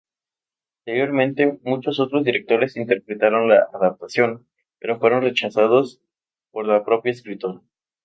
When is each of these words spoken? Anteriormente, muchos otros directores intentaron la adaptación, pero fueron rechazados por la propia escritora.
Anteriormente, 0.79 1.59
muchos 1.63 1.99
otros 1.99 2.23
directores 2.23 2.75
intentaron 2.75 3.47
la 3.47 3.67
adaptación, 3.71 4.47
pero 4.79 4.97
fueron 4.97 5.21
rechazados 5.21 6.01
por 6.51 6.65
la 6.65 6.83
propia 6.83 7.11
escritora. 7.11 7.61